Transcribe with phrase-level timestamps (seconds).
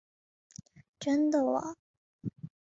[0.99, 1.77] 真的喔！